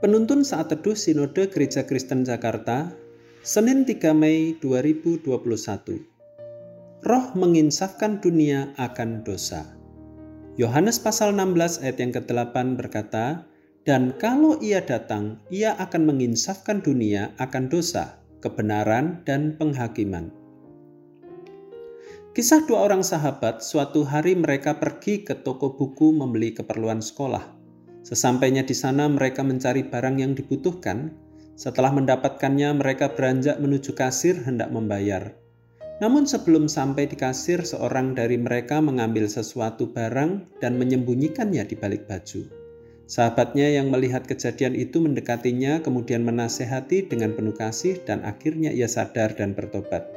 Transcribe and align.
Penuntun 0.00 0.48
saat 0.48 0.72
teduh 0.72 0.96
Sinode 0.96 1.52
Gereja 1.52 1.84
Kristen 1.84 2.24
Jakarta, 2.24 2.88
Senin 3.44 3.84
3 3.84 4.16
Mei 4.16 4.56
2021. 4.56 5.28
Roh 7.04 7.26
menginsafkan 7.36 8.16
dunia 8.16 8.72
akan 8.80 9.20
dosa. 9.28 9.76
Yohanes 10.56 10.96
pasal 10.96 11.36
16 11.36 11.84
ayat 11.84 12.00
yang 12.00 12.16
ke-8 12.16 12.80
berkata, 12.80 13.44
"Dan 13.84 14.16
kalau 14.16 14.56
ia 14.64 14.80
datang, 14.80 15.36
ia 15.52 15.76
akan 15.76 16.08
menginsafkan 16.08 16.80
dunia 16.80 17.36
akan 17.36 17.68
dosa, 17.68 18.24
kebenaran 18.40 19.20
dan 19.28 19.52
penghakiman." 19.60 20.32
Kisah 22.32 22.64
dua 22.64 22.88
orang 22.88 23.04
sahabat, 23.04 23.60
suatu 23.60 24.08
hari 24.08 24.32
mereka 24.32 24.80
pergi 24.80 25.28
ke 25.28 25.44
toko 25.44 25.76
buku 25.76 26.16
membeli 26.16 26.56
keperluan 26.56 27.04
sekolah. 27.04 27.59
Sesampainya 28.00 28.64
di 28.64 28.72
sana 28.72 29.06
mereka 29.06 29.44
mencari 29.44 29.84
barang 29.84 30.16
yang 30.20 30.32
dibutuhkan. 30.32 31.12
Setelah 31.54 31.92
mendapatkannya 31.92 32.80
mereka 32.80 33.12
beranjak 33.12 33.60
menuju 33.60 33.92
kasir 33.92 34.40
hendak 34.48 34.72
membayar. 34.72 35.36
Namun 36.00 36.24
sebelum 36.24 36.64
sampai 36.64 37.12
di 37.12 37.16
kasir, 37.20 37.60
seorang 37.60 38.16
dari 38.16 38.40
mereka 38.40 38.80
mengambil 38.80 39.28
sesuatu 39.28 39.92
barang 39.92 40.60
dan 40.64 40.80
menyembunyikannya 40.80 41.60
di 41.68 41.76
balik 41.76 42.08
baju. 42.08 42.48
Sahabatnya 43.04 43.68
yang 43.68 43.92
melihat 43.92 44.24
kejadian 44.24 44.72
itu 44.72 44.96
mendekatinya, 45.02 45.84
kemudian 45.84 46.24
menasehati 46.24 47.04
dengan 47.12 47.36
penuh 47.36 47.52
kasih, 47.52 48.00
dan 48.08 48.24
akhirnya 48.24 48.72
ia 48.72 48.88
sadar 48.88 49.36
dan 49.36 49.52
bertobat. 49.52 50.08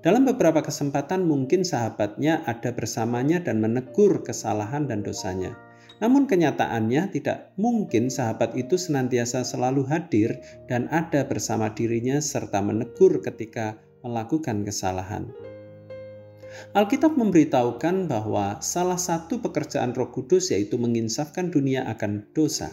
Dalam 0.00 0.24
beberapa 0.24 0.64
kesempatan 0.64 1.28
mungkin 1.28 1.60
sahabatnya 1.60 2.42
ada 2.48 2.72
bersamanya 2.72 3.44
dan 3.44 3.60
menegur 3.60 4.24
kesalahan 4.24 4.88
dan 4.88 5.04
dosanya. 5.04 5.52
Namun 6.00 6.30
kenyataannya 6.30 7.12
tidak 7.12 7.52
mungkin 7.60 8.08
sahabat 8.08 8.56
itu 8.56 8.80
senantiasa 8.80 9.44
selalu 9.44 9.84
hadir 9.90 10.40
dan 10.70 10.88
ada 10.88 11.26
bersama 11.28 11.74
dirinya 11.74 12.22
serta 12.22 12.62
menegur 12.64 13.20
ketika 13.20 13.76
melakukan 14.00 14.64
kesalahan. 14.64 15.28
Alkitab 16.76 17.16
memberitahukan 17.16 18.12
bahwa 18.12 18.60
salah 18.60 19.00
satu 19.00 19.40
pekerjaan 19.40 19.96
Roh 19.96 20.12
Kudus 20.12 20.52
yaitu 20.52 20.76
menginsafkan 20.76 21.48
dunia 21.48 21.88
akan 21.88 22.28
dosa. 22.36 22.72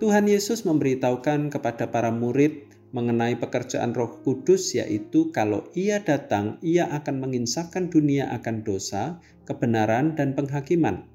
Tuhan 0.00 0.26
Yesus 0.26 0.66
memberitahukan 0.66 1.52
kepada 1.54 1.92
para 1.92 2.10
murid 2.10 2.74
mengenai 2.94 3.34
pekerjaan 3.34 3.90
Roh 3.90 4.22
Kudus, 4.22 4.78
yaitu 4.78 5.34
kalau 5.34 5.66
Ia 5.74 6.06
datang, 6.06 6.62
Ia 6.62 6.86
akan 6.94 7.26
menginsafkan 7.26 7.90
dunia 7.90 8.30
akan 8.38 8.62
dosa, 8.62 9.18
kebenaran, 9.50 10.14
dan 10.14 10.38
penghakiman. 10.38 11.10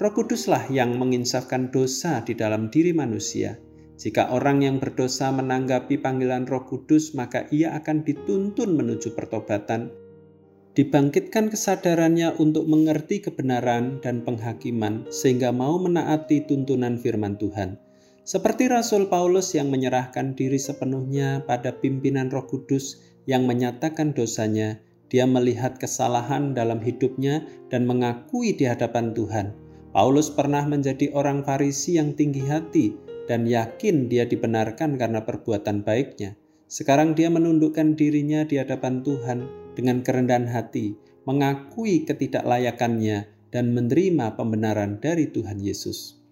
Roh 0.00 0.16
Kuduslah 0.16 0.72
yang 0.72 0.96
menginsafkan 0.96 1.68
dosa 1.68 2.24
di 2.24 2.32
dalam 2.32 2.72
diri 2.72 2.96
manusia. 2.96 3.60
Jika 4.00 4.32
orang 4.32 4.64
yang 4.64 4.80
berdosa 4.80 5.28
menanggapi 5.28 6.00
panggilan 6.00 6.48
Roh 6.48 6.64
Kudus, 6.64 7.12
maka 7.12 7.44
ia 7.52 7.76
akan 7.76 8.00
dituntun 8.00 8.80
menuju 8.80 9.12
pertobatan, 9.12 9.92
dibangkitkan 10.72 11.52
kesadarannya 11.52 12.32
untuk 12.40 12.64
mengerti 12.64 13.20
kebenaran 13.20 14.00
dan 14.00 14.24
penghakiman, 14.24 15.04
sehingga 15.12 15.52
mau 15.52 15.76
menaati 15.76 16.48
tuntunan 16.48 16.96
firman 16.96 17.36
Tuhan. 17.36 17.76
Seperti 18.24 18.72
Rasul 18.72 19.12
Paulus 19.12 19.52
yang 19.52 19.68
menyerahkan 19.68 20.32
diri 20.32 20.56
sepenuhnya 20.56 21.44
pada 21.44 21.76
pimpinan 21.76 22.32
Roh 22.32 22.48
Kudus 22.48 23.04
yang 23.28 23.44
menyatakan 23.44 24.16
dosanya, 24.16 24.80
dia 25.12 25.28
melihat 25.28 25.76
kesalahan 25.76 26.56
dalam 26.56 26.80
hidupnya 26.80 27.44
dan 27.68 27.84
mengakui 27.84 28.56
di 28.56 28.64
hadapan 28.64 29.12
Tuhan. 29.12 29.68
Paulus 29.90 30.30
pernah 30.30 30.62
menjadi 30.62 31.10
orang 31.18 31.42
Farisi 31.42 31.98
yang 31.98 32.14
tinggi 32.14 32.46
hati 32.46 32.94
dan 33.26 33.42
yakin 33.42 34.06
dia 34.06 34.22
dibenarkan 34.22 34.94
karena 34.94 35.26
perbuatan 35.26 35.82
baiknya. 35.82 36.38
Sekarang 36.70 37.18
dia 37.18 37.26
menundukkan 37.26 37.98
dirinya 37.98 38.46
di 38.46 38.62
hadapan 38.62 39.02
Tuhan 39.02 39.50
dengan 39.74 40.06
kerendahan 40.06 40.46
hati, 40.46 40.94
mengakui 41.26 42.06
ketidaklayakannya 42.06 43.26
dan 43.50 43.74
menerima 43.74 44.38
pembenaran 44.38 45.02
dari 45.02 45.26
Tuhan 45.26 45.58
Yesus. 45.58 46.22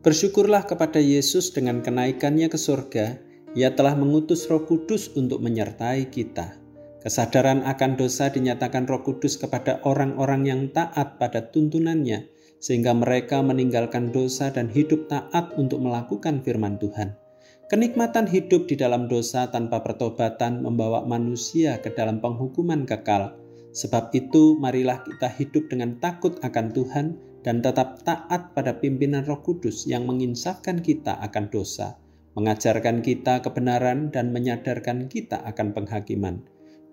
Bersyukurlah 0.00 0.64
kepada 0.64 0.98
Yesus 0.98 1.52
dengan 1.52 1.84
kenaikannya 1.84 2.48
ke 2.48 2.56
surga, 2.56 3.20
ia 3.52 3.76
telah 3.76 3.92
mengutus 3.92 4.48
roh 4.48 4.64
kudus 4.64 5.12
untuk 5.12 5.44
menyertai 5.44 6.08
kita. 6.08 6.56
Kesadaran 7.04 7.68
akan 7.68 8.00
dosa 8.00 8.32
dinyatakan 8.32 8.88
roh 8.88 9.04
kudus 9.04 9.36
kepada 9.36 9.84
orang-orang 9.84 10.48
yang 10.48 10.60
taat 10.72 11.20
pada 11.20 11.52
tuntunannya, 11.52 12.31
sehingga 12.62 12.94
mereka 12.94 13.42
meninggalkan 13.42 14.14
dosa 14.14 14.54
dan 14.54 14.70
hidup 14.70 15.10
taat 15.10 15.50
untuk 15.58 15.82
melakukan 15.82 16.38
firman 16.46 16.78
Tuhan. 16.78 17.18
Kenikmatan 17.66 18.30
hidup 18.30 18.70
di 18.70 18.78
dalam 18.78 19.10
dosa 19.10 19.50
tanpa 19.50 19.82
pertobatan 19.82 20.62
membawa 20.62 21.02
manusia 21.02 21.82
ke 21.82 21.90
dalam 21.90 22.22
penghukuman 22.22 22.86
kekal. 22.86 23.34
Sebab 23.74 24.14
itu, 24.14 24.60
marilah 24.60 25.02
kita 25.02 25.26
hidup 25.26 25.72
dengan 25.72 25.98
takut 25.98 26.38
akan 26.44 26.70
Tuhan 26.70 27.06
dan 27.42 27.64
tetap 27.64 28.04
taat 28.06 28.54
pada 28.54 28.78
pimpinan 28.78 29.26
Roh 29.26 29.40
Kudus 29.40 29.88
yang 29.88 30.04
menginsafkan 30.04 30.84
kita 30.84 31.18
akan 31.24 31.48
dosa, 31.48 31.96
mengajarkan 32.36 33.00
kita 33.00 33.40
kebenaran, 33.40 34.12
dan 34.12 34.30
menyadarkan 34.30 35.08
kita 35.08 35.40
akan 35.42 35.72
penghakiman. 35.72 36.44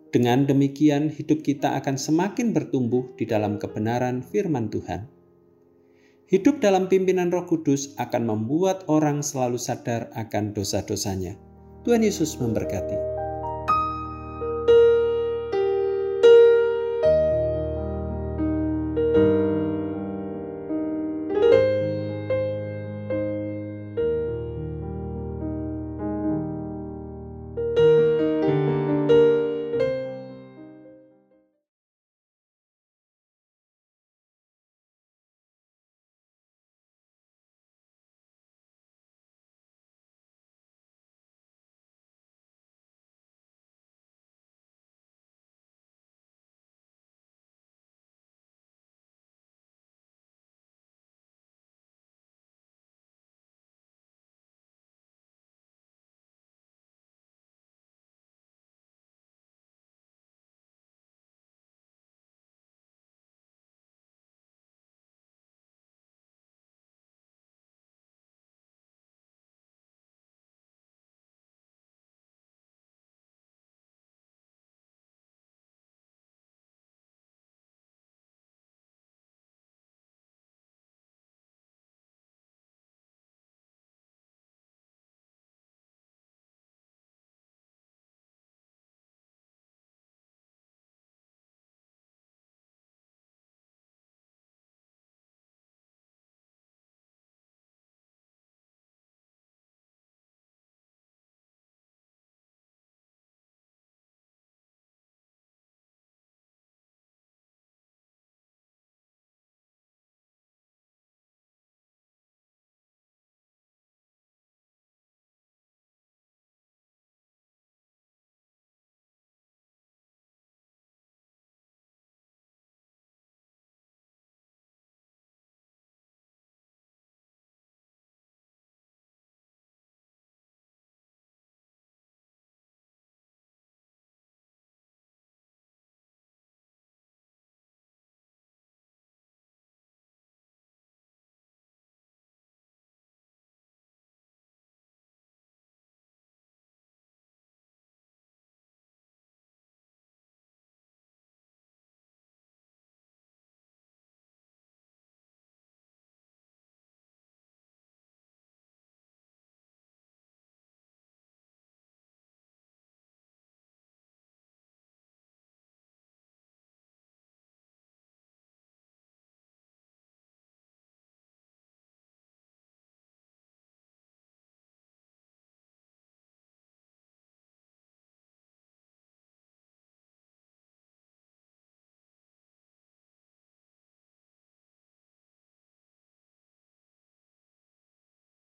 Dengan 0.10 0.48
demikian, 0.48 1.12
hidup 1.12 1.44
kita 1.44 1.78
akan 1.78 2.00
semakin 2.00 2.56
bertumbuh 2.56 3.14
di 3.20 3.28
dalam 3.28 3.62
kebenaran 3.62 4.24
firman 4.26 4.72
Tuhan. 4.72 5.19
Hidup 6.30 6.62
dalam 6.62 6.86
pimpinan 6.86 7.34
Roh 7.34 7.50
Kudus 7.50 7.98
akan 7.98 8.30
membuat 8.30 8.86
orang 8.86 9.26
selalu 9.26 9.58
sadar 9.58 10.14
akan 10.14 10.54
dosa-dosanya. 10.54 11.34
Tuhan 11.82 12.06
Yesus 12.06 12.38
memberkati. 12.38 13.09